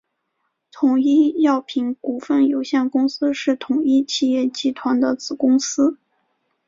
[0.71, 5.99] 统一药品股份有限公司是统一企业集团的子公司。